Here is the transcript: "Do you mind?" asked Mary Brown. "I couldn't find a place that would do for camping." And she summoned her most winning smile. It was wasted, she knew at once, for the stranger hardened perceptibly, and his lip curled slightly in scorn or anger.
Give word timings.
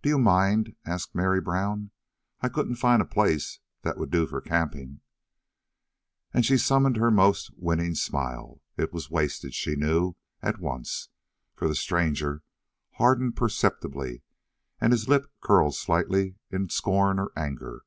"Do 0.00 0.08
you 0.08 0.18
mind?" 0.18 0.76
asked 0.86 1.14
Mary 1.14 1.42
Brown. 1.42 1.90
"I 2.40 2.48
couldn't 2.48 2.76
find 2.76 3.02
a 3.02 3.04
place 3.04 3.60
that 3.82 3.98
would 3.98 4.10
do 4.10 4.26
for 4.26 4.40
camping." 4.40 5.02
And 6.32 6.46
she 6.46 6.56
summoned 6.56 6.96
her 6.96 7.10
most 7.10 7.50
winning 7.54 7.94
smile. 7.94 8.62
It 8.78 8.94
was 8.94 9.10
wasted, 9.10 9.52
she 9.52 9.76
knew 9.76 10.14
at 10.40 10.58
once, 10.58 11.10
for 11.54 11.68
the 11.68 11.74
stranger 11.74 12.42
hardened 12.92 13.36
perceptibly, 13.36 14.22
and 14.80 14.90
his 14.90 15.06
lip 15.06 15.26
curled 15.42 15.74
slightly 15.74 16.36
in 16.50 16.70
scorn 16.70 17.18
or 17.18 17.30
anger. 17.36 17.82